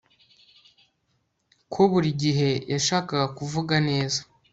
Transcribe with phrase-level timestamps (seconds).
[1.73, 4.19] ko buri gihe yashakaga kuvuga neza